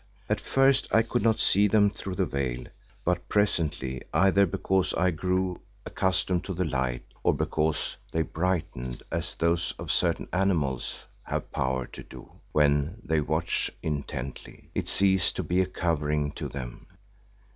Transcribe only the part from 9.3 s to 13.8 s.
those of certain animals have power to do when they watch